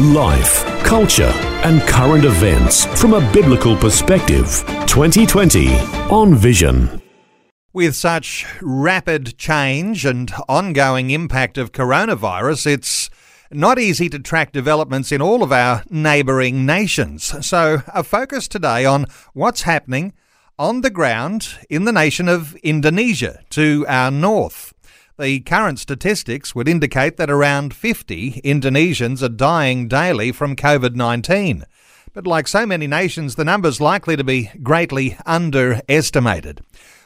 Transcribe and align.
Life, 0.00 0.64
culture, 0.84 1.32
and 1.64 1.82
current 1.82 2.24
events 2.24 2.84
from 3.00 3.14
a 3.14 3.32
biblical 3.32 3.76
perspective. 3.76 4.62
2020 4.86 5.74
on 6.08 6.36
Vision. 6.36 7.02
With 7.72 7.96
such 7.96 8.46
rapid 8.62 9.36
change 9.38 10.04
and 10.04 10.32
ongoing 10.48 11.10
impact 11.10 11.58
of 11.58 11.72
coronavirus, 11.72 12.68
it's 12.68 13.10
not 13.50 13.80
easy 13.80 14.08
to 14.10 14.20
track 14.20 14.52
developments 14.52 15.10
in 15.10 15.20
all 15.20 15.42
of 15.42 15.50
our 15.50 15.82
neighbouring 15.90 16.64
nations. 16.64 17.44
So, 17.44 17.82
a 17.92 18.04
focus 18.04 18.46
today 18.46 18.84
on 18.84 19.06
what's 19.32 19.62
happening 19.62 20.12
on 20.60 20.82
the 20.82 20.90
ground 20.90 21.58
in 21.68 21.86
the 21.86 21.92
nation 21.92 22.28
of 22.28 22.54
Indonesia 22.62 23.40
to 23.50 23.84
our 23.88 24.12
north. 24.12 24.72
The 25.18 25.40
current 25.40 25.80
statistics 25.80 26.54
would 26.54 26.68
indicate 26.68 27.16
that 27.16 27.28
around 27.28 27.74
50 27.74 28.40
Indonesians 28.44 29.20
are 29.20 29.28
dying 29.28 29.88
daily 29.88 30.30
from 30.30 30.54
COVID 30.54 30.94
19. 30.94 31.64
But 32.12 32.24
like 32.24 32.46
so 32.46 32.64
many 32.64 32.86
nations, 32.86 33.34
the 33.34 33.44
number's 33.44 33.80
likely 33.80 34.14
to 34.14 34.22
be 34.22 34.52
greatly 34.62 35.18
underestimated. 35.26 36.60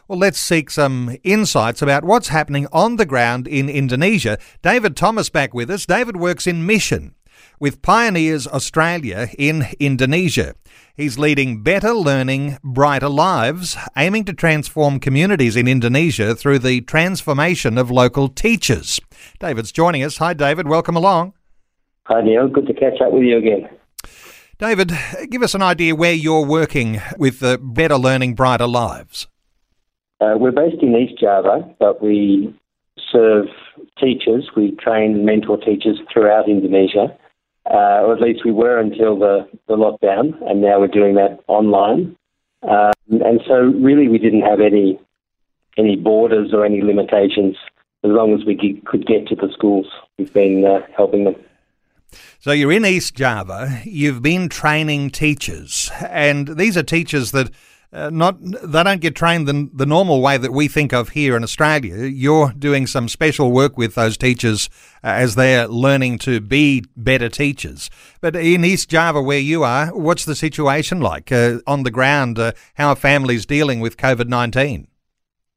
Well, 0.09 0.19
let's 0.19 0.39
seek 0.39 0.69
some 0.69 1.17
insights 1.25 1.81
about 1.81 2.05
what's 2.05 2.29
happening 2.29 2.67
on 2.71 2.97
the 2.97 3.07
ground 3.07 3.49
in 3.49 3.71
Indonesia. 3.71 4.37
David 4.61 4.95
Thomas 4.95 5.31
back 5.31 5.55
with 5.55 5.71
us. 5.71 5.87
David 5.87 6.19
works 6.19 6.47
in 6.47 6.67
Mission 6.67 7.15
with 7.63 7.81
Pioneers 7.81 8.49
Australia 8.49 9.29
in 9.39 9.67
Indonesia. 9.79 10.57
He's 10.97 11.17
leading 11.17 11.63
Better 11.63 11.93
Learning, 11.93 12.59
Brighter 12.65 13.09
Lives, 13.09 13.77
aiming 13.97 14.25
to 14.25 14.33
transform 14.33 14.99
communities 14.99 15.55
in 15.55 15.69
Indonesia 15.69 16.35
through 16.35 16.59
the 16.59 16.81
transformation 16.81 17.79
of 17.79 17.89
local 17.89 18.29
teachers. 18.29 18.99
David's 19.39 19.71
joining 19.71 20.03
us. 20.03 20.17
Hi, 20.17 20.33
David. 20.33 20.67
Welcome 20.67 20.97
along. 20.97 21.35
Hi, 22.07 22.21
Neil. 22.21 22.49
Good 22.49 22.67
to 22.67 22.75
catch 22.75 23.01
up 23.01 23.13
with 23.13 23.23
you 23.23 23.39
again. 23.39 23.69
David, 24.59 24.91
give 25.31 25.45
us 25.45 25.55
an 25.55 25.63
idea 25.63 25.95
where 25.95 26.13
you're 26.13 26.45
working 26.45 27.01
with 27.17 27.39
the 27.39 27.59
Better 27.63 27.97
Learning, 27.97 28.35
Brighter 28.35 28.67
Lives. 28.67 29.29
Uh, 30.21 30.35
we're 30.37 30.51
based 30.51 30.83
in 30.83 30.97
East 30.97 31.21
Java, 31.21 31.73
but 31.79 32.03
we 32.03 32.59
serve 33.13 33.47
teachers. 34.01 34.51
We 34.57 34.73
train 34.81 35.25
mentor 35.25 35.59
teachers 35.59 36.01
throughout 36.13 36.49
Indonesia 36.49 37.17
uh, 37.73 38.03
or 38.05 38.15
at 38.15 38.21
least 38.21 38.45
we 38.45 38.53
were 38.53 38.79
until 38.79 39.19
the, 39.19 39.49
the 39.67 39.77
lockdown, 39.77 40.35
and 40.49 40.61
now 40.61 40.79
we're 40.79 40.89
doing 40.89 41.15
that 41.15 41.41
online. 41.49 42.17
Um, 42.63 42.93
and 43.09 43.41
so, 43.47 43.55
really, 43.55 44.09
we 44.09 44.19
didn't 44.19 44.43
have 44.43 44.61
any 44.61 45.01
any 45.79 45.97
borders 45.97 46.53
or 46.53 46.67
any 46.67 46.83
limitations 46.83 47.57
as 48.05 48.11
long 48.11 48.35
as 48.35 48.45
we 48.45 48.81
could 48.85 49.07
get 49.07 49.27
to 49.29 49.35
the 49.35 49.51
schools. 49.53 49.87
We've 50.19 50.33
been 50.33 50.65
uh, 50.65 50.81
helping 50.95 51.25
them. 51.25 51.37
So 52.41 52.53
you're 52.53 52.73
in 52.73 52.85
East 52.85 53.15
Java. 53.15 53.81
You've 53.85 54.21
been 54.21 54.49
training 54.49 55.11
teachers, 55.11 55.91
and 56.11 56.49
these 56.59 56.77
are 56.77 56.83
teachers 56.83 57.31
that 57.31 57.51
uh, 57.93 58.11
not 58.11 58.37
they 58.41 58.83
don't 58.83 59.01
get 59.01 59.15
trained 59.15 59.47
the, 59.47 59.69
the 59.73 59.87
normal 59.87 60.23
way 60.23 60.39
that 60.39 60.53
we 60.53 60.67
think 60.69 60.93
of 60.93 61.11
here 61.11 61.37
in 61.37 61.43
Australia. 61.43 62.07
You're 62.07 62.53
doing 62.53 62.87
some 62.87 63.09
special 63.09 63.53
work 63.53 63.77
with 63.77 63.95
those 63.95 64.17
teachers 64.17 64.71
uh, 65.05 65.09
as 65.09 65.35
they're 65.35 65.69
learning 65.69 66.19
to 66.21 66.41
be 66.41 66.85
better 66.97 67.29
teachers. 67.29 67.91
But 68.21 68.35
in 68.35 68.65
East 68.65 68.89
Java, 68.89 69.21
where 69.21 69.39
you 69.39 69.63
are, 69.63 69.89
what's 69.89 70.25
the 70.25 70.35
situation 70.35 71.01
like 71.01 71.31
uh, 71.31 71.59
on 71.67 71.83
the 71.83 71.91
ground? 71.91 72.39
Uh, 72.39 72.53
how 72.75 72.89
are 72.91 72.97
families 72.97 73.45
dealing 73.45 73.81
with 73.81 73.97
COVID 73.97 74.29
nineteen? 74.29 74.89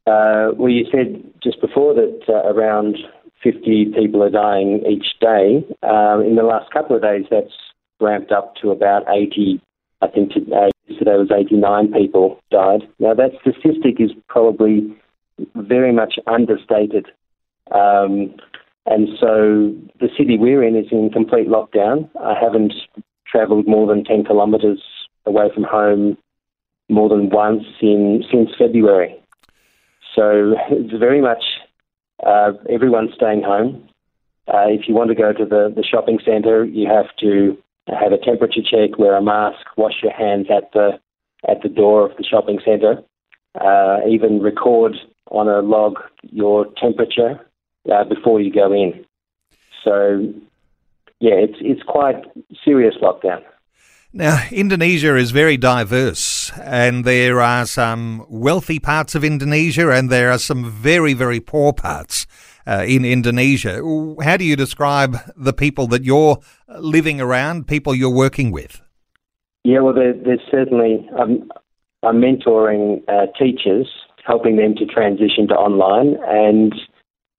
Well, 0.05 0.69
you 0.69 0.85
said 0.91 1.23
just 1.43 1.59
before 1.61 1.93
that 1.93 2.21
around 2.29 2.97
50 3.43 3.93
people 3.95 4.23
are 4.23 4.29
dying 4.29 4.83
each 4.89 5.05
day. 5.19 5.65
in 5.83 6.35
the 6.35 6.43
last 6.43 6.71
couple 6.71 6.95
of 6.95 7.01
days, 7.01 7.25
that's 7.29 7.53
ramped 7.99 8.31
up 8.31 8.55
to 8.61 8.71
about 8.71 9.03
80 9.09 9.61
I 10.01 10.07
think 10.07 10.33
today, 10.87 11.11
yesterday 11.11 11.17
was 11.17 11.31
89 11.31 11.93
people 11.93 12.39
died. 12.51 12.81
Now 12.99 13.13
that 13.13 13.31
statistic 13.41 13.99
is 13.99 14.11
probably 14.27 14.95
very 15.55 15.91
much 15.91 16.15
understated. 16.27 17.07
Um, 17.71 18.35
and 18.85 19.09
so 19.19 19.73
the 19.99 20.09
city 20.17 20.37
we're 20.37 20.63
in 20.63 20.75
is 20.75 20.87
in 20.91 21.09
complete 21.09 21.47
lockdown. 21.47 22.09
I 22.21 22.33
haven't 22.39 22.73
travelled 23.25 23.67
more 23.67 23.87
than 23.87 24.03
10 24.03 24.25
kilometres 24.25 24.81
away 25.25 25.49
from 25.53 25.63
home 25.63 26.17
more 26.87 27.09
than 27.09 27.29
once 27.29 27.63
in 27.81 28.23
since 28.31 28.49
February. 28.57 29.15
So 30.15 30.53
it's 30.69 30.93
very 30.97 31.21
much 31.21 31.43
uh, 32.25 32.51
staying 33.15 33.43
home. 33.43 33.89
Uh, 34.47 34.67
if 34.67 34.87
you 34.87 34.93
want 34.93 35.09
to 35.09 35.15
go 35.15 35.33
to 35.33 35.45
the, 35.45 35.73
the 35.75 35.83
shopping 35.83 36.19
centre, 36.23 36.63
you 36.63 36.87
have 36.87 37.07
to 37.19 37.57
have 37.87 38.11
a 38.11 38.17
temperature 38.17 38.61
check, 38.61 38.97
wear 38.97 39.15
a 39.15 39.21
mask, 39.21 39.65
wash 39.77 40.01
your 40.01 40.13
hands 40.13 40.47
at 40.49 40.71
the 40.73 40.99
at 41.47 41.61
the 41.61 41.69
door 41.69 42.09
of 42.09 42.17
the 42.17 42.23
shopping 42.23 42.59
centre, 42.65 43.03
uh, 43.61 43.99
even 44.09 44.41
record 44.41 44.95
on 45.29 45.47
a 45.47 45.59
log 45.59 45.99
your 46.23 46.65
temperature 46.77 47.39
uh, 47.91 48.03
before 48.03 48.41
you 48.41 48.51
go 48.51 48.73
in. 48.73 49.05
So, 49.83 50.33
yeah, 51.19 51.35
it's 51.35 51.57
it's 51.61 51.83
quite 51.83 52.23
serious 52.63 52.95
lockdown. 53.01 53.43
Now, 54.17 54.43
Indonesia 54.49 55.17
is 55.17 55.31
very 55.31 55.57
diverse, 55.57 56.49
and 56.63 57.03
there 57.03 57.41
are 57.41 57.65
some 57.65 58.25
wealthy 58.29 58.79
parts 58.79 59.13
of 59.13 59.25
Indonesia, 59.25 59.91
and 59.91 60.09
there 60.09 60.31
are 60.31 60.37
some 60.39 60.71
very, 60.71 61.13
very 61.13 61.41
poor 61.41 61.73
parts 61.73 62.25
uh, 62.65 62.85
in 62.87 63.03
Indonesia. 63.03 63.81
How 64.23 64.37
do 64.37 64.45
you 64.45 64.55
describe 64.55 65.17
the 65.35 65.51
people 65.51 65.87
that 65.87 66.05
you're 66.05 66.37
living 66.79 67.19
around, 67.19 67.67
people 67.67 67.93
you're 67.93 68.09
working 68.09 68.51
with? 68.51 68.81
Yeah, 69.65 69.81
well, 69.81 69.93
there, 69.93 70.13
there's 70.13 70.47
certainly, 70.49 71.05
um, 71.19 71.51
I'm 72.01 72.21
mentoring 72.21 73.03
uh, 73.09 73.25
teachers, 73.37 73.91
helping 74.25 74.55
them 74.55 74.75
to 74.75 74.85
transition 74.85 75.45
to 75.49 75.55
online. 75.55 76.15
And 76.25 76.73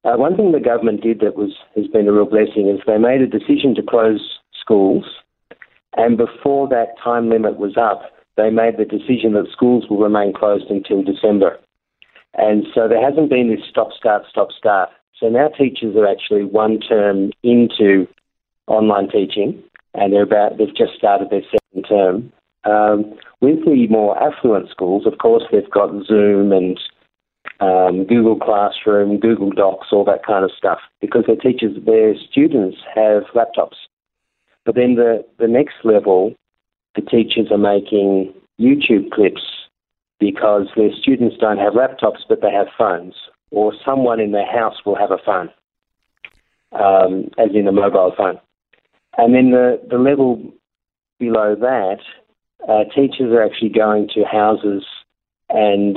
uh, 0.05 0.19
one 0.19 0.37
thing 0.37 0.53
the 0.53 0.61
government 0.61 1.01
did 1.01 1.21
that 1.21 1.37
was 1.37 1.57
has 1.75 1.87
been 1.87 2.07
a 2.07 2.13
real 2.13 2.29
blessing 2.29 2.69
is 2.69 2.85
they 2.87 2.99
made 2.99 3.23
a 3.23 3.27
decision 3.27 3.75
to 3.77 3.83
close 3.83 4.21
schools. 4.61 5.07
And 5.97 6.17
before 6.17 6.69
that 6.69 6.95
time 7.03 7.31
limit 7.31 7.59
was 7.59 7.77
up, 7.77 8.03
they 8.37 8.51
made 8.51 8.77
the 8.77 8.85
decision 8.85 9.33
that 9.33 9.49
schools 9.51 9.87
will 9.89 9.99
remain 9.99 10.33
closed 10.33 10.71
until 10.71 11.03
December. 11.03 11.59
And 12.35 12.67
so 12.75 12.87
there 12.87 13.03
hasn't 13.03 13.31
been 13.31 13.49
this 13.49 13.65
stop, 13.69 13.93
start, 13.93 14.25
stop, 14.29 14.49
start. 14.53 14.91
So 15.19 15.29
now 15.29 15.49
teachers 15.49 15.97
are 15.97 16.07
actually 16.07 16.45
one 16.45 16.81
term 16.81 17.31
into 17.43 18.07
online 18.67 19.09
teaching, 19.09 19.63
and 19.95 20.13
they're 20.13 20.23
about 20.23 20.59
they've 20.59 20.77
just 20.77 20.95
started 20.97 21.31
their 21.31 21.43
second 21.43 21.85
term. 21.89 22.33
Um, 22.65 23.15
with 23.41 23.65
the 23.65 23.87
more 23.89 24.21
affluent 24.23 24.69
schools, 24.71 25.07
of 25.07 25.19
course, 25.19 25.45
they've 25.51 25.71
got 25.71 25.91
Zoom 26.05 26.53
and 26.53 26.79
um, 27.61 28.05
Google 28.05 28.39
Classroom, 28.39 29.19
Google 29.19 29.51
Docs, 29.51 29.89
all 29.93 30.05
that 30.05 30.27
kind 30.27 30.45
of 30.45 30.51
stuff, 30.57 30.81
because 31.01 31.25
their 31.27 31.37
teachers, 31.37 31.77
their 31.87 32.15
students 32.31 32.77
have 32.95 33.23
laptops. 33.35 33.77
But 34.67 34.75
then 34.75 34.97
the, 34.97 35.25
the 35.39 35.47
next 35.47 35.77
level, 35.85 36.35
the 36.97 37.01
teachers 37.01 37.53
are 37.53 37.57
making 37.57 38.35
YouTube 38.61 39.11
clips 39.13 39.43
because 40.19 40.67
their 40.77 40.91
students 41.01 41.37
don't 41.41 41.59
have 41.59 41.75
laptops, 41.75 42.21
but 42.29 42.43
they 42.43 42.51
have 42.51 42.67
phones 42.77 43.15
or 43.53 43.73
someone 43.85 44.19
in 44.21 44.33
their 44.33 44.51
house 44.51 44.75
will 44.85 44.97
have 44.97 45.13
a 45.13 45.19
phone, 45.25 45.51
um, 46.73 47.31
as 47.39 47.55
in 47.55 47.69
a 47.69 47.73
mobile 47.73 48.13
phone. 48.17 48.41
And 49.17 49.35
then 49.35 49.53
the, 49.53 49.81
the 49.89 49.99
level 49.99 50.43
below 51.21 51.55
that, 51.55 52.01
uh, 52.69 52.85
teachers 52.93 53.33
are 53.33 53.45
actually 53.45 53.69
going 53.69 54.09
to 54.15 54.25
houses 54.25 54.85
and 55.49 55.97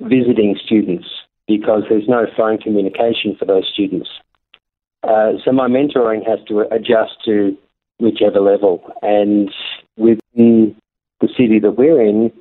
visiting 0.00 0.58
students 0.64 1.06
because 1.46 1.84
there's 1.88 2.08
no 2.08 2.26
phone 2.36 2.58
communication 2.58 3.36
for 3.38 3.44
those 3.44 3.70
students. 3.72 4.08
Uh, 5.04 5.32
so 5.44 5.52
my 5.52 5.68
mentoring 5.68 6.26
has 6.28 6.40
to 6.48 6.60
adjust 6.74 7.12
to 7.24 7.56
whichever 7.98 8.40
level. 8.40 8.82
And 9.02 9.50
within 9.96 10.76
the 11.20 11.28
city 11.36 11.58
that 11.60 11.72
we're 11.72 12.00
in, 12.00 12.32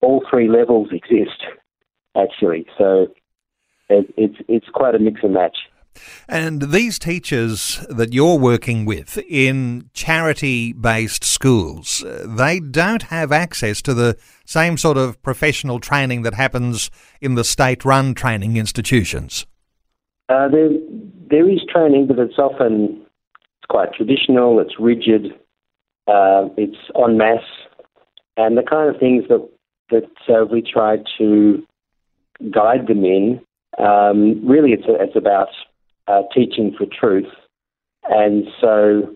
all 0.00 0.24
three 0.30 0.48
levels 0.48 0.88
exist, 0.92 1.42
actually. 2.16 2.66
So 2.78 3.08
it, 3.88 4.12
it's 4.16 4.36
it's 4.48 4.68
quite 4.72 4.94
a 4.94 4.98
mix 4.98 5.20
and 5.22 5.34
match. 5.34 5.56
And 6.28 6.70
these 6.70 6.98
teachers 6.98 7.84
that 7.88 8.14
you're 8.14 8.38
working 8.38 8.84
with 8.84 9.18
in 9.28 9.90
charity 9.92 10.72
based 10.72 11.24
schools, 11.24 12.04
uh, 12.04 12.26
they 12.28 12.60
don't 12.60 13.02
have 13.04 13.32
access 13.32 13.82
to 13.82 13.92
the 13.92 14.16
same 14.44 14.76
sort 14.76 14.96
of 14.96 15.20
professional 15.22 15.80
training 15.80 16.22
that 16.22 16.34
happens 16.34 16.90
in 17.20 17.34
the 17.34 17.44
state 17.44 17.84
run 17.84 18.14
training 18.14 18.56
institutions. 18.56 19.46
Uh, 20.28 20.48
there, 20.48 20.70
there 21.28 21.50
is 21.50 21.58
training, 21.68 22.06
but 22.06 22.20
it's 22.20 22.38
often 22.38 23.04
quite 23.70 23.94
traditional, 23.94 24.60
it's 24.60 24.78
rigid, 24.78 25.32
uh, 26.06 26.48
it's 26.56 26.76
en 27.02 27.16
masse, 27.16 27.40
and 28.36 28.58
the 28.58 28.62
kind 28.62 28.92
of 28.92 29.00
things 29.00 29.24
that, 29.28 29.48
that 29.90 30.10
uh, 30.28 30.44
we 30.44 30.60
try 30.60 30.96
to 31.18 31.62
guide 32.52 32.86
them 32.86 33.04
in 33.04 33.40
um, 33.78 34.46
really 34.46 34.72
it's, 34.72 34.86
a, 34.86 34.94
it's 35.02 35.16
about 35.16 35.48
uh, 36.08 36.22
teaching 36.34 36.74
for 36.76 36.86
truth. 36.86 37.32
And 38.08 38.44
so 38.60 39.14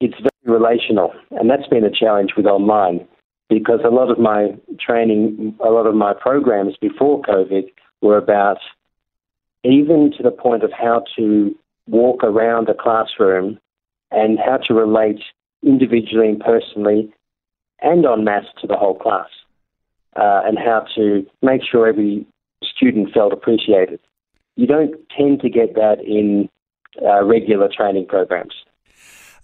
it's 0.00 0.14
very 0.18 0.58
relational. 0.58 1.12
And 1.30 1.50
that's 1.50 1.66
been 1.66 1.84
a 1.84 1.90
challenge 1.90 2.32
with 2.36 2.46
online 2.46 3.06
because 3.48 3.80
a 3.84 3.90
lot 3.90 4.10
of 4.10 4.18
my 4.18 4.50
training, 4.78 5.56
a 5.64 5.70
lot 5.70 5.86
of 5.86 5.94
my 5.94 6.14
programs 6.14 6.76
before 6.80 7.22
COVID 7.22 7.64
were 8.00 8.16
about 8.16 8.58
even 9.64 10.12
to 10.16 10.22
the 10.22 10.30
point 10.30 10.62
of 10.62 10.70
how 10.72 11.04
to 11.16 11.54
walk 11.90 12.22
around 12.22 12.68
a 12.68 12.74
classroom 12.74 13.58
and 14.10 14.38
how 14.38 14.56
to 14.56 14.74
relate 14.74 15.20
individually 15.62 16.28
and 16.28 16.40
personally 16.40 17.12
and 17.82 18.04
en 18.04 18.24
masse 18.24 18.44
to 18.60 18.66
the 18.66 18.76
whole 18.76 18.94
class, 18.94 19.28
uh, 20.16 20.42
and 20.44 20.58
how 20.58 20.84
to 20.94 21.26
make 21.42 21.62
sure 21.68 21.86
every 21.86 22.26
student 22.62 23.12
felt 23.12 23.32
appreciated. 23.32 24.00
You 24.56 24.66
don't 24.66 24.94
tend 25.16 25.40
to 25.40 25.48
get 25.48 25.74
that 25.74 25.96
in 26.04 26.48
uh, 27.02 27.24
regular 27.24 27.68
training 27.74 28.06
programs. 28.06 28.54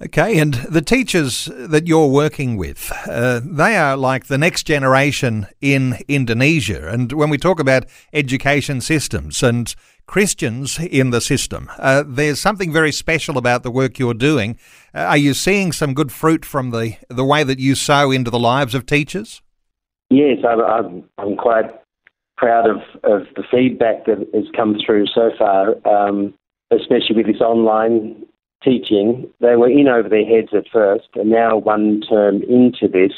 Okay, 0.05 0.39
and 0.39 0.53
the 0.53 0.83
teachers 0.83 1.47
that 1.47 1.87
you're 1.87 2.09
working 2.09 2.59
with, 2.59 2.93
uh, 3.09 3.41
they 3.43 3.79
are 3.79 3.97
like 3.97 4.27
the 4.27 4.37
next 4.37 4.65
generation 4.65 5.47
in 5.63 5.97
Indonesia. 6.07 6.87
And 6.87 7.13
when 7.13 7.31
we 7.31 7.39
talk 7.39 7.59
about 7.59 7.87
education 8.13 8.83
systems 8.83 9.43
and 9.43 9.75
Christians 10.07 10.79
in 10.79 11.13
the 11.13 11.23
system, 11.23 11.71
uh, 11.79 12.05
there's 12.07 12.39
something 12.39 12.71
very 12.71 12.93
special 12.93 13.39
about 13.39 13.63
the 13.63 13.71
work 13.71 13.99
you're 13.99 14.13
doing. 14.13 14.59
Uh, 14.95 14.99
are 14.99 15.17
you 15.17 15.33
seeing 15.33 15.73
some 15.73 15.95
good 15.95 16.13
fruit 16.13 16.45
from 16.45 16.73
the, 16.73 16.97
the 17.09 17.25
way 17.25 17.43
that 17.43 17.59
you 17.59 17.75
sow 17.75 18.11
into 18.11 18.31
the 18.31 18.39
lives 18.39 18.75
of 18.75 18.85
teachers? 18.85 19.41
Yes, 20.11 20.45
I'm, 20.47 20.61
I'm, 20.61 21.05
I'm 21.17 21.37
quite 21.37 21.71
proud 22.37 22.69
of, 22.69 22.77
of 23.03 23.23
the 23.35 23.45
feedback 23.51 24.05
that 24.05 24.19
has 24.35 24.45
come 24.55 24.77
through 24.85 25.07
so 25.15 25.31
far, 25.39 25.75
um, 25.89 26.35
especially 26.71 27.17
with 27.17 27.27
this 27.27 27.41
online 27.41 28.27
teaching. 28.67 29.31
They 29.41 29.55
were 29.55 29.71
in 29.71 29.87
over 29.89 30.09
their 30.09 30.27
heads 30.27 30.49
at 30.53 30.69
first, 30.73 31.09
and 31.15 31.31
now 31.31 31.57
one 31.57 32.03
term 32.09 32.43
into 32.43 32.89
this, 32.89 33.13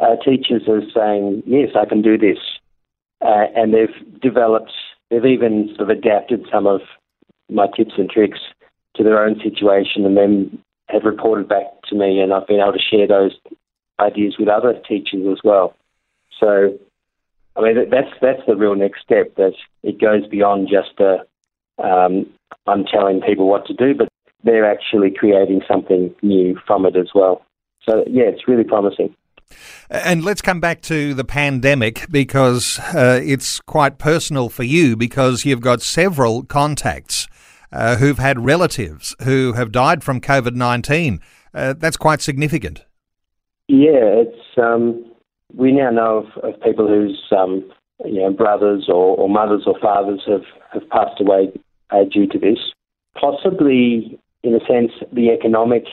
uh, 0.00 0.14
teachers 0.24 0.62
are 0.68 0.82
saying, 0.94 1.42
yes, 1.46 1.70
I 1.74 1.84
can 1.84 2.02
do 2.02 2.16
this. 2.16 2.38
Uh, 3.20 3.46
and 3.56 3.74
they've 3.74 4.20
developed, 4.20 4.72
they've 5.10 5.24
even 5.26 5.74
sort 5.76 5.90
of 5.90 5.98
adapted 5.98 6.46
some 6.52 6.66
of 6.66 6.80
my 7.50 7.66
tips 7.76 7.94
and 7.98 8.08
tricks 8.08 8.38
to 8.94 9.02
their 9.02 9.24
own 9.24 9.40
situation 9.42 10.04
and 10.04 10.16
then 10.16 10.58
have 10.88 11.02
reported 11.02 11.48
back 11.48 11.66
to 11.88 11.96
me, 11.96 12.20
and 12.20 12.32
I've 12.32 12.46
been 12.46 12.60
able 12.60 12.72
to 12.72 12.78
share 12.78 13.08
those 13.08 13.32
ideas 13.98 14.36
with 14.38 14.48
other 14.48 14.74
teachers 14.88 15.26
as 15.30 15.38
well. 15.42 15.74
So 16.38 16.78
I 17.58 17.60
mean, 17.60 17.90
that's 17.90 18.14
that's 18.22 18.42
the 18.46 18.56
real 18.56 18.76
next 18.76 19.02
step. 19.02 19.34
That 19.36 19.54
it 19.82 20.00
goes 20.00 20.26
beyond 20.28 20.68
just 20.68 21.00
a, 21.00 21.26
um, 21.82 22.26
I'm 22.66 22.84
telling 22.84 23.20
people 23.20 23.48
what 23.48 23.66
to 23.66 23.74
do, 23.74 23.94
but 23.94 24.08
they're 24.44 24.70
actually 24.70 25.10
creating 25.10 25.62
something 25.68 26.14
new 26.22 26.58
from 26.66 26.86
it 26.86 26.96
as 26.96 27.08
well. 27.14 27.42
So 27.88 28.04
yeah, 28.06 28.24
it's 28.24 28.46
really 28.46 28.64
promising. 28.64 29.14
And 29.88 30.24
let's 30.24 30.42
come 30.42 30.60
back 30.60 30.82
to 30.82 31.14
the 31.14 31.24
pandemic 31.24 32.06
because 32.10 32.78
uh, 32.94 33.20
it's 33.22 33.60
quite 33.60 33.98
personal 33.98 34.50
for 34.50 34.62
you 34.62 34.94
because 34.94 35.46
you've 35.46 35.62
got 35.62 35.80
several 35.80 36.42
contacts 36.42 37.26
uh, 37.72 37.96
who've 37.96 38.18
had 38.18 38.44
relatives 38.44 39.16
who 39.24 39.54
have 39.54 39.72
died 39.72 40.04
from 40.04 40.20
COVID 40.20 40.54
19. 40.54 41.20
Uh, 41.54 41.74
that's 41.76 41.96
quite 41.96 42.20
significant. 42.20 42.84
Yeah, 43.68 44.22
it's 44.24 44.58
um, 44.58 45.10
we 45.54 45.72
now 45.72 45.90
know 45.90 46.18
of, 46.18 46.44
of 46.44 46.60
people 46.60 46.86
whose 46.86 47.22
um, 47.36 47.70
you 48.04 48.20
know, 48.20 48.30
brothers 48.30 48.86
or, 48.88 49.16
or, 49.16 49.28
mothers 49.28 49.64
or 49.66 49.78
fathers 49.80 50.22
have, 50.26 50.44
have 50.72 50.88
passed 50.90 51.20
away 51.20 51.52
uh, 51.90 52.04
due 52.10 52.26
to 52.28 52.38
this. 52.38 52.58
Possibly, 53.20 54.18
in 54.42 54.54
a 54.54 54.60
sense, 54.60 54.92
the 55.12 55.30
economic 55.30 55.84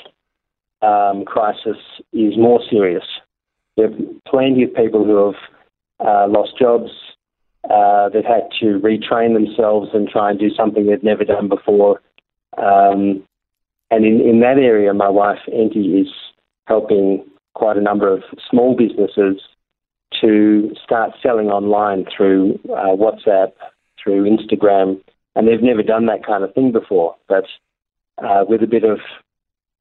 um, 0.82 1.26
crisis 1.26 1.78
is 2.14 2.38
more 2.38 2.62
serious. 2.70 3.04
There 3.76 3.88
are 3.88 3.98
plenty 4.28 4.64
of 4.64 4.74
people 4.74 5.04
who 5.04 5.26
have 5.26 5.42
uh, 6.00 6.28
lost 6.30 6.58
jobs. 6.60 6.92
Uh, 7.70 8.10
they've 8.10 8.24
had 8.24 8.48
to 8.60 8.80
retrain 8.80 9.34
themselves 9.34 9.90
and 9.94 10.08
try 10.08 10.30
and 10.30 10.40
do 10.40 10.50
something 10.52 10.86
they've 10.86 11.04
never 11.04 11.24
done 11.24 11.50
before. 11.50 12.02
Um, 12.58 13.24
and 13.92 14.06
in, 14.06 14.22
in 14.22 14.40
that 14.42 14.58
area, 14.58 14.94
my 14.94 15.10
wife, 15.10 15.40
Enti, 15.48 16.02
is 16.02 16.08
helping 16.66 17.26
quite 17.54 17.78
a 17.78 17.82
number 17.82 18.12
of 18.12 18.24
small 18.50 18.76
businesses 18.76 19.42
to 20.22 20.74
start 20.84 21.12
selling 21.22 21.48
online 21.48 22.06
through 22.16 22.60
uh, 22.66 22.96
WhatsApp, 22.96 23.54
through 24.02 24.30
Instagram, 24.30 25.02
and 25.36 25.48
they've 25.48 25.62
never 25.62 25.84
done 25.84 26.06
that 26.06 26.26
kind 26.26 26.44
of 26.44 26.54
thing 26.54 26.72
before. 26.72 27.16
But 27.28 27.46
uh, 28.18 28.46
with 28.48 28.64
a 28.64 28.68
bit 28.68 28.84
of 28.84 29.00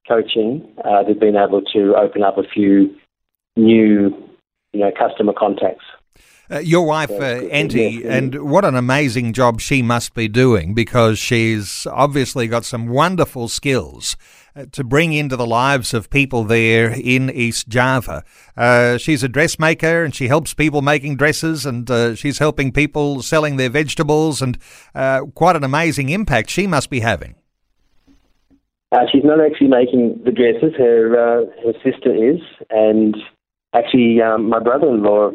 coaching, 0.07 0.75
uh, 0.83 1.03
they've 1.03 1.19
been 1.19 1.35
able 1.35 1.61
to 1.73 1.95
open 1.95 2.23
up 2.23 2.37
a 2.37 2.43
few 2.43 2.95
new, 3.55 4.13
you 4.73 4.79
know, 4.79 4.91
customer 4.97 5.33
contacts. 5.37 5.85
Uh, 6.49 6.59
your 6.59 6.85
wife, 6.85 7.09
uh, 7.09 7.41
Enti, 7.41 8.05
and 8.05 8.51
what 8.51 8.63
an 8.63 8.75
amazing 8.75 9.33
job 9.33 9.59
she 9.59 9.81
must 9.81 10.13
be 10.13 10.27
doing 10.27 10.75
because 10.75 11.17
she's 11.17 11.87
obviously 11.87 12.47
got 12.47 12.63
some 12.63 12.87
wonderful 12.87 13.47
skills 13.47 14.15
uh, 14.55 14.65
to 14.71 14.83
bring 14.83 15.11
into 15.11 15.35
the 15.35 15.47
lives 15.47 15.91
of 15.91 16.11
people 16.11 16.43
there 16.43 16.91
in 16.91 17.31
East 17.31 17.67
Java. 17.67 18.23
Uh, 18.55 18.97
she's 18.99 19.23
a 19.23 19.27
dressmaker 19.27 20.03
and 20.03 20.13
she 20.13 20.27
helps 20.27 20.53
people 20.53 20.83
making 20.83 21.17
dresses 21.17 21.65
and 21.65 21.89
uh, 21.89 22.13
she's 22.13 22.37
helping 22.37 22.71
people 22.71 23.23
selling 23.23 23.57
their 23.57 23.69
vegetables 23.69 24.39
and 24.39 24.59
uh, 24.93 25.21
quite 25.33 25.55
an 25.55 25.63
amazing 25.63 26.09
impact 26.09 26.51
she 26.51 26.67
must 26.67 26.91
be 26.91 26.99
having. 26.99 27.33
She's 29.11 29.23
not 29.23 29.39
actually 29.39 29.67
making 29.67 30.21
the 30.23 30.31
dresses, 30.31 30.73
her, 30.77 31.45
her 31.63 31.73
sister 31.83 32.13
is, 32.13 32.39
and 32.69 33.15
actually 33.73 34.21
um, 34.21 34.49
my 34.49 34.59
brother-in-law 34.59 35.31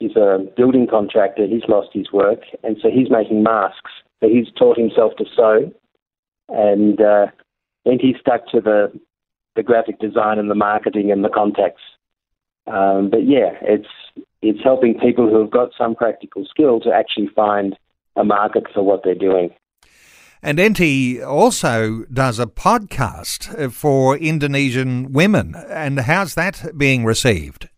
is 0.00 0.16
a 0.16 0.38
building 0.56 0.86
contractor. 0.90 1.46
He's 1.46 1.68
lost 1.68 1.88
his 1.92 2.12
work, 2.12 2.40
and 2.62 2.76
so 2.82 2.88
he's 2.90 3.10
making 3.10 3.42
masks. 3.42 3.90
So 4.20 4.28
he's 4.28 4.46
taught 4.58 4.78
himself 4.78 5.12
to 5.18 5.24
sew, 5.34 5.72
and 6.48 7.00
uh, 7.00 7.26
and 7.84 8.00
he's 8.00 8.16
stuck 8.20 8.46
to 8.48 8.60
the 8.60 8.92
the 9.56 9.62
graphic 9.62 9.98
design 9.98 10.38
and 10.38 10.50
the 10.50 10.54
marketing 10.54 11.10
and 11.10 11.24
the 11.24 11.28
contacts. 11.28 11.82
Um, 12.66 13.10
but 13.10 13.26
yeah, 13.26 13.52
it's 13.62 13.88
it's 14.42 14.62
helping 14.62 14.98
people 14.98 15.28
who 15.28 15.40
have 15.40 15.50
got 15.50 15.70
some 15.76 15.94
practical 15.94 16.44
skill 16.48 16.80
to 16.80 16.92
actually 16.92 17.28
find 17.34 17.76
a 18.16 18.24
market 18.24 18.64
for 18.72 18.82
what 18.82 19.02
they're 19.04 19.14
doing. 19.14 19.50
And 20.42 20.58
Enti 20.58 21.24
also 21.24 22.04
does 22.12 22.38
a 22.38 22.46
podcast 22.46 23.72
for 23.72 24.16
Indonesian 24.16 25.12
women. 25.12 25.54
And 25.68 26.00
how's 26.00 26.34
that 26.34 26.72
being 26.78 27.04
received? 27.04 27.68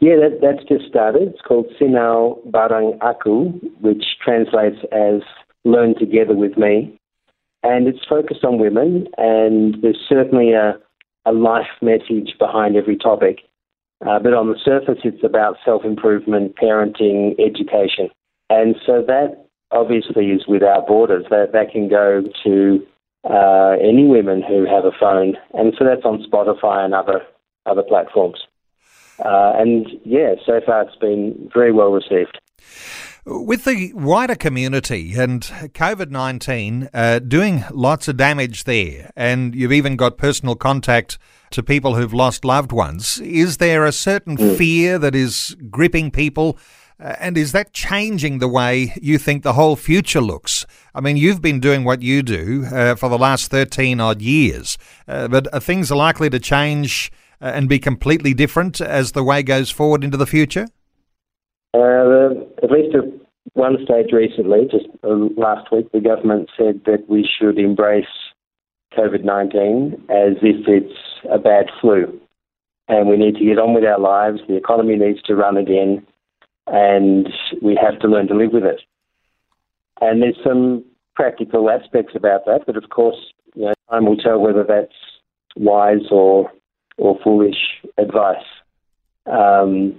Yeah, 0.00 0.16
that, 0.16 0.38
that's 0.40 0.66
just 0.68 0.88
started. 0.88 1.28
It's 1.28 1.42
called 1.42 1.66
Sinau 1.80 2.38
Bareng 2.50 2.98
Aku, 3.02 3.50
which 3.80 4.02
translates 4.24 4.78
as 4.90 5.22
Learn 5.64 5.94
Together 5.96 6.34
with 6.34 6.56
Me. 6.56 6.98
And 7.62 7.86
it's 7.86 8.04
focused 8.08 8.42
on 8.42 8.58
women, 8.58 9.06
and 9.18 9.76
there's 9.82 10.00
certainly 10.08 10.52
a, 10.52 10.78
a 11.26 11.32
life 11.32 11.68
message 11.82 12.34
behind 12.38 12.76
every 12.76 12.96
topic. 12.96 13.40
Uh, 14.04 14.18
but 14.18 14.32
on 14.32 14.48
the 14.48 14.58
surface, 14.64 14.98
it's 15.04 15.22
about 15.22 15.56
self 15.64 15.84
improvement, 15.84 16.56
parenting, 16.56 17.34
education. 17.38 18.08
And 18.48 18.76
so 18.86 19.04
that 19.06 19.44
obviously 19.72 20.26
is 20.30 20.46
without 20.46 20.86
borders. 20.86 21.24
That, 21.30 21.52
that 21.52 21.72
can 21.72 21.88
go 21.88 22.22
to 22.44 22.86
uh, 23.28 23.76
any 23.82 24.06
women 24.06 24.42
who 24.42 24.66
have 24.66 24.84
a 24.84 24.92
phone. 24.98 25.36
And 25.54 25.74
so 25.78 25.84
that's 25.84 26.04
on 26.04 26.24
Spotify 26.30 26.84
and 26.84 26.94
other, 26.94 27.22
other 27.66 27.82
platforms. 27.82 28.38
Uh, 29.24 29.52
and 29.56 29.86
yeah, 30.04 30.34
so 30.46 30.60
far 30.64 30.82
it's 30.82 30.96
been 30.96 31.50
very 31.52 31.72
well 31.72 31.90
received. 31.90 32.40
With 33.26 33.64
the 33.64 33.92
wider 33.92 34.34
community 34.34 35.12
and 35.14 35.42
COVID 35.42 36.10
19 36.10 36.88
uh, 36.94 37.18
doing 37.18 37.64
lots 37.70 38.08
of 38.08 38.16
damage 38.16 38.64
there, 38.64 39.10
and 39.14 39.54
you've 39.54 39.72
even 39.72 39.96
got 39.96 40.16
personal 40.16 40.54
contact 40.54 41.18
to 41.50 41.62
people 41.62 41.96
who've 41.96 42.14
lost 42.14 42.46
loved 42.46 42.72
ones, 42.72 43.20
is 43.20 43.58
there 43.58 43.84
a 43.84 43.92
certain 43.92 44.38
mm. 44.38 44.56
fear 44.56 44.98
that 44.98 45.14
is 45.14 45.54
gripping 45.68 46.10
people 46.10 46.58
Uh, 47.00 47.16
and 47.18 47.38
is 47.38 47.52
that 47.52 47.72
changing 47.72 48.38
the 48.38 48.48
way 48.48 48.92
you 49.00 49.16
think 49.16 49.42
the 49.42 49.54
whole 49.54 49.74
future 49.74 50.20
looks? 50.20 50.66
I 50.94 51.00
mean, 51.00 51.16
you've 51.16 51.40
been 51.40 51.58
doing 51.58 51.84
what 51.84 52.02
you 52.02 52.22
do 52.22 52.66
uh, 52.70 52.94
for 52.94 53.08
the 53.08 53.18
last 53.18 53.50
13 53.50 54.00
odd 54.00 54.20
years, 54.20 54.76
uh, 55.08 55.28
but 55.28 55.52
are 55.54 55.60
things 55.60 55.90
likely 55.90 56.28
to 56.28 56.38
change 56.38 57.10
uh, 57.40 57.52
and 57.54 57.68
be 57.68 57.78
completely 57.78 58.34
different 58.34 58.80
as 58.82 59.12
the 59.12 59.24
way 59.24 59.42
goes 59.42 59.70
forward 59.70 60.04
into 60.04 60.18
the 60.18 60.26
future? 60.26 60.66
Uh, 61.72 62.30
at 62.62 62.70
least 62.70 62.94
at 62.94 63.04
one 63.54 63.78
stage 63.82 64.12
recently, 64.12 64.68
just 64.70 64.86
last 65.02 65.72
week, 65.72 65.90
the 65.92 66.00
government 66.00 66.50
said 66.56 66.82
that 66.84 67.08
we 67.08 67.26
should 67.26 67.58
embrace 67.58 68.04
COVID 68.96 69.24
19 69.24 69.94
as 70.10 70.36
if 70.42 70.68
it's 70.68 70.98
a 71.32 71.38
bad 71.38 71.66
flu. 71.80 72.20
And 72.88 73.08
we 73.08 73.16
need 73.16 73.36
to 73.36 73.44
get 73.44 73.58
on 73.58 73.72
with 73.72 73.84
our 73.84 74.00
lives. 74.00 74.40
The 74.48 74.56
economy 74.56 74.96
needs 74.96 75.22
to 75.22 75.36
run 75.36 75.56
again 75.56 76.04
and 76.70 77.28
we 77.60 77.78
have 77.80 77.98
to 78.00 78.08
learn 78.08 78.28
to 78.28 78.34
live 78.34 78.52
with 78.52 78.64
it. 78.64 78.80
And 80.00 80.22
there's 80.22 80.38
some 80.44 80.84
practical 81.14 81.68
aspects 81.68 82.14
about 82.14 82.46
that, 82.46 82.60
but 82.66 82.76
of 82.76 82.88
course, 82.90 83.18
you 83.54 83.64
know, 83.64 83.72
time 83.90 84.06
will 84.06 84.16
tell 84.16 84.38
whether 84.38 84.64
that's 84.64 84.94
wise 85.56 86.10
or 86.10 86.50
or 86.96 87.18
foolish 87.24 87.82
advice. 87.98 88.44
Um, 89.26 89.94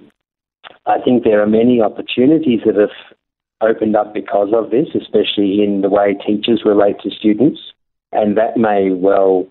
I 0.86 1.00
think 1.04 1.24
there 1.24 1.42
are 1.42 1.48
many 1.48 1.82
opportunities 1.82 2.62
that 2.66 2.76
have 2.76 2.90
opened 3.62 3.96
up 3.96 4.14
because 4.14 4.50
of 4.54 4.72
this, 4.72 4.88
especially 4.96 5.64
in 5.64 5.82
the 5.82 5.90
way 5.90 6.16
teachers 6.26 6.62
relate 6.66 7.00
to 7.04 7.10
students, 7.10 7.60
and 8.12 8.38
that 8.38 8.56
may 8.56 8.92
well 8.92 9.48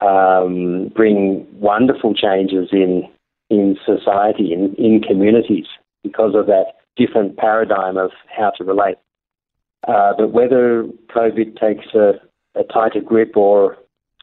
um, 0.00 0.92
bring 0.94 1.46
wonderful 1.58 2.14
changes 2.14 2.68
in 2.72 3.08
in 3.50 3.76
society, 3.84 4.52
in, 4.52 4.74
in 4.76 5.02
communities 5.02 5.66
because 6.02 6.34
of 6.34 6.46
that 6.46 6.74
different 6.96 7.36
paradigm 7.36 7.96
of 7.96 8.10
how 8.36 8.50
to 8.58 8.64
relate. 8.64 8.96
Uh, 9.88 10.12
but 10.16 10.32
whether 10.32 10.84
COVID 11.14 11.58
takes 11.58 11.86
a, 11.94 12.12
a 12.58 12.64
tighter 12.64 13.00
grip 13.00 13.36
or 13.36 13.76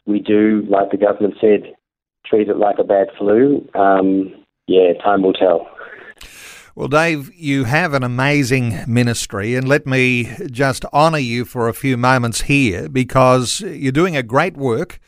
we 0.05 0.19
do, 0.19 0.63
like 0.69 0.91
the 0.91 0.97
government 0.97 1.35
said, 1.41 1.73
treat 2.25 2.49
it 2.49 2.57
like 2.57 2.77
a 2.79 2.83
bad 2.83 3.07
flu, 3.17 3.67
um, 3.73 4.33
yeah, 4.67 4.93
time 5.03 5.21
will 5.23 5.33
tell. 5.33 5.67
Well, 6.75 6.87
Dave, 6.87 7.33
you 7.33 7.63
have 7.63 7.95
an 7.95 8.03
amazing 8.03 8.83
ministry, 8.85 9.55
and 9.55 9.67
let 9.67 9.87
me 9.87 10.31
just 10.51 10.85
honour 10.93 11.17
you 11.17 11.43
for 11.43 11.67
a 11.67 11.73
few 11.73 11.97
moments 11.97 12.41
here 12.41 12.87
because 12.87 13.61
you're 13.61 13.91
doing 13.91 14.15
a 14.15 14.21
great 14.21 14.55
work, 14.55 14.99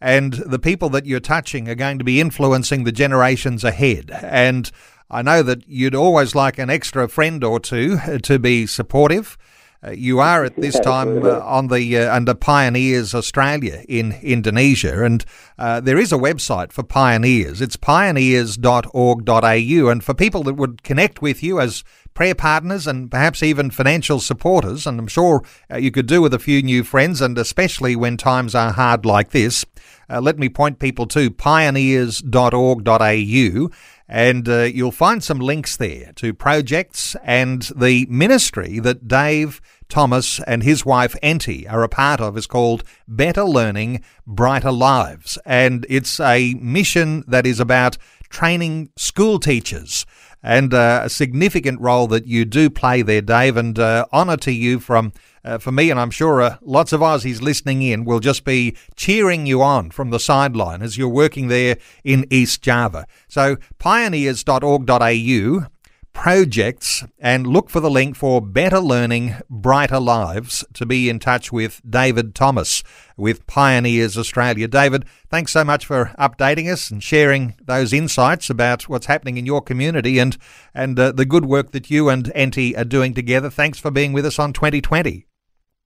and 0.00 0.32
the 0.32 0.58
people 0.58 0.88
that 0.88 1.06
you're 1.06 1.20
touching 1.20 1.68
are 1.68 1.76
going 1.76 1.98
to 1.98 2.04
be 2.04 2.20
influencing 2.20 2.82
the 2.82 2.90
generations 2.90 3.62
ahead. 3.62 4.10
And 4.10 4.72
I 5.12 5.20
know 5.20 5.42
that 5.42 5.68
you'd 5.68 5.94
always 5.94 6.34
like 6.34 6.58
an 6.58 6.70
extra 6.70 7.06
friend 7.06 7.44
or 7.44 7.60
two 7.60 7.98
uh, 8.02 8.16
to 8.18 8.38
be 8.38 8.66
supportive. 8.66 9.36
Uh, 9.84 9.90
you 9.90 10.20
are 10.20 10.44
at 10.44 10.54
this 10.56 10.78
time 10.80 11.22
uh, 11.24 11.40
on 11.40 11.66
the 11.66 11.98
uh, 11.98 12.14
under 12.14 12.34
Pioneers 12.34 13.14
Australia 13.14 13.84
in 13.88 14.12
Indonesia, 14.22 15.04
and 15.04 15.24
uh, 15.58 15.80
there 15.80 15.98
is 15.98 16.12
a 16.12 16.16
website 16.16 16.72
for 16.72 16.82
Pioneers. 16.82 17.60
It's 17.60 17.76
pioneers.org.au, 17.76 19.88
and 19.88 20.04
for 20.04 20.14
people 20.14 20.42
that 20.44 20.54
would 20.54 20.82
connect 20.82 21.20
with 21.20 21.42
you 21.42 21.60
as 21.60 21.84
prayer 22.14 22.34
partners 22.34 22.86
and 22.86 23.10
perhaps 23.10 23.42
even 23.42 23.70
financial 23.70 24.20
supporters, 24.20 24.86
and 24.86 25.00
I'm 25.00 25.08
sure 25.08 25.42
uh, 25.70 25.76
you 25.78 25.90
could 25.90 26.06
do 26.06 26.22
with 26.22 26.32
a 26.32 26.38
few 26.38 26.62
new 26.62 26.84
friends, 26.84 27.20
and 27.20 27.36
especially 27.36 27.96
when 27.96 28.16
times 28.16 28.54
are 28.54 28.72
hard 28.72 29.04
like 29.04 29.32
this. 29.32 29.66
let 30.08 30.38
me 30.38 30.48
point 30.48 30.78
people 30.78 31.06
to 31.06 31.30
pioneers.org.au 31.30 33.70
and 34.12 34.46
uh, 34.46 34.64
you'll 34.64 34.92
find 34.92 35.24
some 35.24 35.38
links 35.38 35.78
there 35.78 36.12
to 36.16 36.34
projects 36.34 37.16
and 37.24 37.62
the 37.74 38.04
ministry 38.10 38.78
that 38.78 39.08
Dave 39.08 39.58
Thomas 39.88 40.38
and 40.40 40.62
his 40.62 40.84
wife 40.84 41.16
Enty 41.22 41.66
are 41.72 41.82
a 41.82 41.88
part 41.88 42.20
of 42.20 42.36
is 42.36 42.46
called 42.46 42.84
Better 43.08 43.42
Learning, 43.42 44.04
Brighter 44.26 44.70
Lives. 44.70 45.38
And 45.46 45.86
it's 45.88 46.20
a 46.20 46.52
mission 46.60 47.24
that 47.26 47.46
is 47.46 47.58
about 47.58 47.96
training 48.28 48.90
school 48.96 49.38
teachers 49.38 50.04
and 50.42 50.74
uh, 50.74 51.00
a 51.04 51.08
significant 51.08 51.80
role 51.80 52.06
that 52.08 52.26
you 52.26 52.44
do 52.44 52.68
play 52.68 53.00
there, 53.00 53.22
Dave. 53.22 53.56
And 53.56 53.78
uh, 53.78 54.04
honour 54.12 54.36
to 54.38 54.52
you 54.52 54.78
from 54.78 55.14
uh, 55.44 55.58
for 55.58 55.72
me, 55.72 55.90
and 55.90 55.98
I'm 55.98 56.10
sure 56.10 56.40
uh, 56.40 56.56
lots 56.62 56.92
of 56.92 57.00
Aussies 57.00 57.42
listening 57.42 57.82
in 57.82 58.04
will 58.04 58.20
just 58.20 58.44
be 58.44 58.76
cheering 58.96 59.46
you 59.46 59.62
on 59.62 59.90
from 59.90 60.10
the 60.10 60.20
sideline 60.20 60.82
as 60.82 60.96
you're 60.96 61.08
working 61.08 61.48
there 61.48 61.76
in 62.04 62.26
East 62.30 62.62
Java. 62.62 63.06
So 63.28 63.56
pioneers.org.au 63.78 65.66
projects 66.12 67.04
and 67.18 67.46
look 67.46 67.70
for 67.70 67.80
the 67.80 67.90
link 67.90 68.16
for 68.16 68.40
Better 68.40 68.78
Learning, 68.78 69.36
Brighter 69.48 70.00
Lives 70.00 70.64
to 70.74 70.86
be 70.86 71.08
in 71.08 71.18
touch 71.18 71.50
with 71.50 71.80
David 71.88 72.34
Thomas 72.34 72.82
with 73.16 73.46
Pioneers 73.46 74.18
Australia. 74.18 74.68
David, 74.68 75.04
thanks 75.30 75.52
so 75.52 75.64
much 75.64 75.86
for 75.86 76.12
updating 76.18 76.70
us 76.70 76.90
and 76.90 77.02
sharing 77.02 77.54
those 77.62 77.92
insights 77.92 78.50
about 78.50 78.88
what's 78.88 79.06
happening 79.06 79.36
in 79.36 79.46
your 79.46 79.62
community 79.62 80.18
and, 80.18 80.36
and 80.74 80.98
uh, 80.98 81.12
the 81.12 81.24
good 81.24 81.46
work 81.46 81.72
that 81.72 81.90
you 81.90 82.08
and 82.08 82.26
Enty 82.26 82.76
are 82.76 82.84
doing 82.84 83.14
together. 83.14 83.50
Thanks 83.50 83.78
for 83.78 83.90
being 83.90 84.12
with 84.12 84.26
us 84.26 84.38
on 84.38 84.52
2020. 84.52 85.26